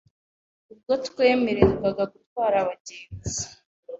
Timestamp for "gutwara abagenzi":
2.13-3.41